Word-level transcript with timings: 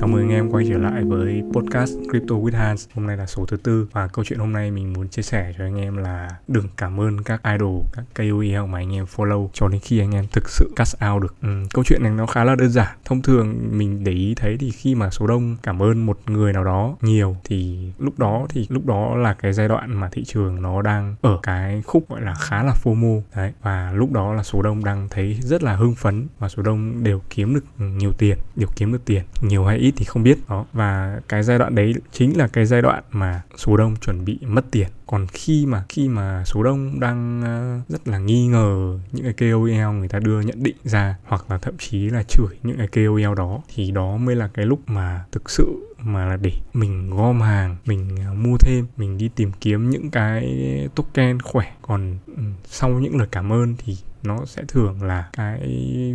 chào 0.00 0.08
mừng 0.08 0.22
anh 0.22 0.30
em 0.30 0.50
quay 0.50 0.64
trở 0.68 0.78
lại 0.78 1.04
với 1.04 1.42
podcast 1.52 1.92
Crypto 2.10 2.34
with 2.34 2.56
Hans. 2.56 2.88
Hôm 2.94 3.06
nay 3.06 3.16
là 3.16 3.26
số 3.26 3.46
thứ 3.46 3.56
tư 3.56 3.88
và 3.92 4.06
câu 4.06 4.24
chuyện 4.24 4.38
hôm 4.38 4.52
nay 4.52 4.70
mình 4.70 4.92
muốn 4.92 5.08
chia 5.08 5.22
sẻ 5.22 5.52
cho 5.58 5.64
anh 5.64 5.80
em 5.80 5.96
là 5.96 6.28
đừng 6.48 6.68
cảm 6.76 7.00
ơn 7.00 7.22
các 7.22 7.42
idol, 7.52 7.82
các 7.92 8.04
KOL 8.14 8.66
mà 8.68 8.78
anh 8.78 8.94
em 8.94 9.04
follow 9.16 9.48
cho 9.52 9.68
đến 9.68 9.80
khi 9.80 9.98
anh 9.98 10.14
em 10.14 10.26
thực 10.32 10.48
sự 10.48 10.70
cast 10.76 10.96
out 11.10 11.22
được. 11.22 11.34
Ừ, 11.42 11.48
câu 11.74 11.84
chuyện 11.84 12.02
này 12.02 12.12
nó 12.12 12.26
khá 12.26 12.44
là 12.44 12.54
đơn 12.54 12.70
giản. 12.70 12.96
Thông 13.04 13.22
thường 13.22 13.54
mình 13.70 14.04
để 14.04 14.12
ý 14.12 14.34
thấy 14.34 14.56
thì 14.60 14.70
khi 14.70 14.94
mà 14.94 15.10
số 15.10 15.26
đông 15.26 15.56
cảm 15.62 15.82
ơn 15.82 16.06
một 16.06 16.18
người 16.26 16.52
nào 16.52 16.64
đó 16.64 16.96
nhiều 17.02 17.36
thì 17.44 17.92
lúc 17.98 18.18
đó 18.18 18.46
thì 18.48 18.66
lúc 18.70 18.86
đó 18.86 19.16
là 19.16 19.34
cái 19.34 19.52
giai 19.52 19.68
đoạn 19.68 20.00
mà 20.00 20.08
thị 20.12 20.24
trường 20.24 20.62
nó 20.62 20.82
đang 20.82 21.16
ở 21.20 21.38
cái 21.42 21.82
khúc 21.86 22.10
gọi 22.10 22.20
là 22.20 22.34
khá 22.34 22.62
là 22.62 22.74
FOMO 22.84 23.22
đấy 23.36 23.52
và 23.62 23.92
lúc 23.92 24.12
đó 24.12 24.34
là 24.34 24.42
số 24.42 24.62
đông 24.62 24.84
đang 24.84 25.08
thấy 25.10 25.38
rất 25.40 25.62
là 25.62 25.76
hưng 25.76 25.94
phấn 25.94 26.26
và 26.38 26.48
số 26.48 26.62
đông 26.62 27.04
đều 27.04 27.22
kiếm 27.30 27.54
được 27.54 27.64
nhiều 27.78 28.12
tiền, 28.18 28.38
đều 28.56 28.68
kiếm 28.76 28.92
được 28.92 29.04
tiền 29.04 29.22
nhiều 29.42 29.64
hay 29.64 29.78
ít 29.78 29.89
thì 29.96 30.04
không 30.04 30.22
biết. 30.22 30.38
Đó, 30.48 30.64
và 30.72 31.20
cái 31.28 31.42
giai 31.42 31.58
đoạn 31.58 31.74
đấy 31.74 31.94
chính 32.12 32.38
là 32.38 32.48
cái 32.48 32.66
giai 32.66 32.82
đoạn 32.82 33.02
mà 33.10 33.42
số 33.56 33.76
đông 33.76 33.96
chuẩn 33.96 34.24
bị 34.24 34.38
mất 34.42 34.64
tiền. 34.70 34.88
Còn 35.06 35.26
khi 35.26 35.66
mà 35.66 35.84
khi 35.88 36.08
mà 36.08 36.44
số 36.46 36.62
đông 36.62 37.00
đang 37.00 37.42
ờ, 37.42 37.80
rất 37.88 38.08
là 38.08 38.18
nghi 38.18 38.46
ngờ 38.46 38.98
những 39.12 39.24
cái 39.24 39.50
KOL 39.50 39.98
người 39.98 40.08
ta 40.08 40.18
đưa 40.18 40.40
nhận 40.40 40.62
định 40.62 40.76
ra, 40.84 41.16
hoặc 41.24 41.50
là 41.50 41.58
thậm 41.58 41.74
chí 41.78 42.10
là 42.10 42.22
chửi 42.22 42.56
những 42.62 42.76
cái 42.78 42.86
KOL 42.86 43.34
đó, 43.36 43.60
thì 43.74 43.90
đó 43.90 44.16
mới 44.16 44.36
là 44.36 44.48
cái 44.54 44.66
lúc 44.66 44.80
mà 44.86 45.24
thực 45.32 45.50
sự 45.50 45.94
mà 45.98 46.26
là 46.26 46.36
để 46.36 46.52
mình 46.74 47.10
gom 47.10 47.40
hàng, 47.40 47.76
mình 47.84 48.16
ờ, 48.26 48.34
mua 48.34 48.56
thêm, 48.60 48.86
mình 48.96 49.18
đi 49.18 49.28
tìm 49.36 49.52
kiếm 49.60 49.90
những 49.90 50.10
cái 50.10 50.58
token 50.94 51.42
khỏe. 51.42 51.72
Còn 51.82 52.18
ừ, 52.26 52.42
sau 52.64 52.90
những 52.90 53.16
lời 53.16 53.28
cảm 53.30 53.52
ơn 53.52 53.74
thì 53.78 53.96
nó 54.22 54.44
sẽ 54.46 54.62
thường 54.68 55.02
là 55.02 55.28
cái 55.32 55.60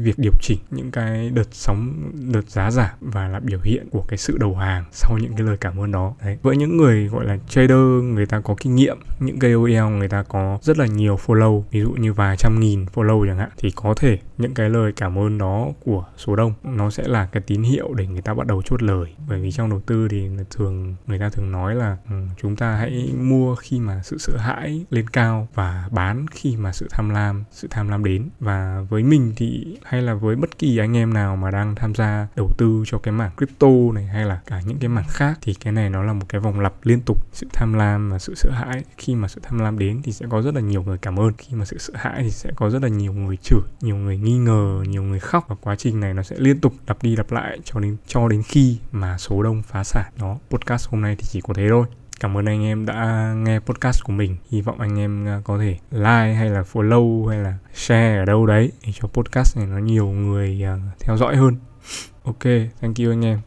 việc 0.04 0.14
điều 0.18 0.34
chỉnh 0.42 0.60
những 0.72 0.92
cái 0.92 1.30
đợt 1.30 1.48
sóng 1.52 2.12
đợt 2.14 2.50
giá 2.50 2.72
giảm 2.72 2.96
và 3.02 3.28
là 3.28 3.40
biểu 3.40 3.60
hiện 3.64 3.90
của 3.92 4.06
cái 4.08 4.18
sự 4.18 4.38
đầu 4.38 4.56
hàng 4.56 4.84
sau 4.92 5.18
những 5.22 5.36
cái 5.36 5.46
lời 5.46 5.58
cảm 5.58 5.80
ơn 5.80 5.92
đó. 5.92 6.14
Đấy 6.22 6.38
với 6.42 6.58
những 6.58 6.78
người 6.78 7.08
gọi 7.08 7.26
là 7.26 7.38
trader 7.50 8.04
người 8.04 8.26
ta 8.26 8.40
có 8.40 8.56
kinh 8.60 8.76
nghiệm 8.76 8.98
những 9.20 9.40
KOL 9.40 9.98
người 9.98 10.10
ta 10.10 10.24
có 10.24 10.60
rất 10.62 10.78
là 10.78 10.86
nhiều 10.86 11.20
follow 11.26 11.64
ví 11.72 11.82
dụ 11.82 11.92
như 11.92 12.14
vài 12.14 12.38
trăm 12.38 12.60
nghìn 12.60 12.86
follow 12.86 13.28
chẳng 13.28 13.38
hạn 13.38 13.50
thì 13.58 13.72
có 13.76 13.94
thể 13.94 14.18
những 14.38 14.54
cái 14.54 14.70
lời 14.70 14.92
cảm 14.96 15.18
ơn 15.18 15.38
đó 15.38 15.68
của 15.86 16.06
số 16.18 16.36
đông 16.36 16.54
nó 16.64 16.90
sẽ 16.90 17.04
là 17.08 17.26
cái 17.26 17.44
tín 17.48 17.64
hiệu 17.64 17.94
để 17.94 18.08
người 18.08 18.22
ta 18.22 18.34
bắt 18.34 18.48
đầu 18.48 18.62
chốt 18.62 18.84
lời. 18.84 19.16
Bởi 19.28 19.42
vì 19.42 19.52
trong 19.52 19.70
đầu 19.70 19.82
tư 19.86 20.08
thì 20.12 20.30
thường 20.50 20.96
người 21.08 21.20
ta 21.20 21.30
thường 21.30 21.52
nói 21.52 21.76
là 21.76 21.98
ừ, 22.10 22.16
chúng 22.42 22.56
ta 22.56 22.76
hãy 22.76 23.10
mua 23.18 23.56
khi 23.56 23.80
mà 23.80 24.02
sự 24.04 24.18
sợ 24.18 24.38
hãi 24.38 24.86
lên 24.90 25.10
cao 25.10 25.48
và 25.54 25.88
bán 25.92 26.26
khi 26.32 26.56
mà 26.56 26.72
sự 26.72 26.88
tham 26.92 27.10
lam 27.10 27.44
sự 27.52 27.68
tham 27.72 27.90
lam 27.90 27.95
làm 27.96 28.04
đến. 28.04 28.30
Và 28.40 28.82
với 28.90 29.04
mình 29.04 29.34
thì 29.36 29.78
hay 29.84 30.02
là 30.02 30.14
với 30.14 30.36
bất 30.36 30.58
kỳ 30.58 30.78
anh 30.78 30.98
em 30.98 31.14
nào 31.14 31.36
mà 31.36 31.52
đang 31.52 31.76
tham 31.76 31.96
gia 31.96 32.28
đầu 32.36 32.52
tư 32.58 32.84
cho 32.86 32.98
cái 32.98 33.12
mảng 33.12 33.32
crypto 33.38 33.68
này 33.94 34.06
hay 34.06 34.26
là 34.26 34.40
cả 34.46 34.62
những 34.66 34.78
cái 34.80 34.90
mảng 34.90 35.08
khác 35.08 35.40
thì 35.42 35.54
cái 35.54 35.74
này 35.74 35.90
nó 35.90 36.04
là 36.04 36.14
một 36.14 36.26
cái 36.30 36.42
vòng 36.42 36.60
lặp 36.60 36.74
liên 36.84 37.02
tục. 37.02 37.28
Sự 37.34 37.48
tham 37.54 37.74
lam 37.74 38.10
và 38.10 38.20
sự 38.20 38.36
sợ 38.36 38.52
hãi. 38.52 38.84
Khi 38.98 39.16
mà 39.16 39.28
sự 39.28 39.42
tham 39.44 39.60
lam 39.60 39.80
đến 39.80 40.02
thì 40.04 40.12
sẽ 40.12 40.26
có 40.30 40.42
rất 40.42 40.56
là 40.56 40.62
nhiều 40.62 40.84
người 40.84 40.98
cảm 40.98 41.20
ơn. 41.20 41.34
Khi 41.38 41.56
mà 41.56 41.66
sự 41.66 41.78
sợ 41.78 41.94
hãi 41.96 42.24
thì 42.24 42.30
sẽ 42.30 42.52
có 42.56 42.70
rất 42.70 42.82
là 42.82 42.88
nhiều 42.88 43.14
người 43.14 43.38
chửi, 43.38 43.62
nhiều 43.82 43.96
người 43.96 44.18
nghi 44.18 44.38
ngờ, 44.38 44.84
nhiều 44.88 45.04
người 45.04 45.20
khóc. 45.20 45.46
Và 45.48 45.56
quá 45.62 45.76
trình 45.76 46.00
này 46.00 46.14
nó 46.14 46.24
sẽ 46.24 46.36
liên 46.40 46.60
tục 46.60 46.74
lặp 46.88 47.04
đi 47.04 47.16
lặp 47.16 47.32
lại 47.32 47.60
cho 47.64 47.80
đến 47.80 47.98
cho 48.08 48.28
đến 48.28 48.44
khi 48.44 48.78
mà 48.92 49.18
số 49.18 49.44
đông 49.44 49.62
phá 49.64 49.84
sản. 49.84 50.12
Đó, 50.20 50.38
podcast 50.50 50.90
hôm 50.90 51.02
nay 51.02 51.16
thì 51.16 51.24
chỉ 51.28 51.42
có 51.42 51.54
thế 51.54 51.68
thôi. 51.70 51.86
Cảm 52.20 52.38
ơn 52.38 52.46
anh 52.46 52.64
em 52.64 52.86
đã 52.86 53.34
nghe 53.38 53.60
podcast 53.60 54.04
của 54.04 54.14
mình. 54.14 54.38
Hy 54.52 54.62
vọng 54.62 54.80
anh 54.80 55.00
em 55.00 55.28
à, 55.28 55.42
có 55.44 55.58
thể 55.58 55.78
like 55.92 56.34
hay 56.34 56.50
là 56.50 56.64
follow 56.74 57.28
hay 57.28 57.40
là 57.40 57.58
share 57.74 58.18
ở 58.18 58.26
đâu 58.26 58.46
đấy 58.46 58.72
để 58.86 58.92
cho 58.94 59.08
podcast 59.08 59.58
này 59.58 59.66
nó 59.66 59.78
nhiều 59.78 60.08
người 60.08 60.64
à, 60.64 60.78
theo 61.00 61.18
dõi 61.18 61.36
hơn. 61.36 61.58
Ok, 62.24 62.44
thank 62.82 62.98
you 63.00 63.12
anh 63.12 63.26
em. 63.26 63.40